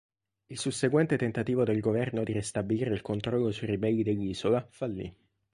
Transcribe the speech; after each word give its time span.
Il 0.47 0.57
susseguente 0.57 1.15
tentativo 1.15 1.63
del 1.63 1.79
governo 1.79 2.23
di 2.23 2.31
ristabilire 2.31 2.91
il 2.91 3.03
controllo 3.03 3.51
sui 3.51 3.67
ribelli 3.67 4.01
dell'isola 4.01 4.65
fallì. 4.71 5.15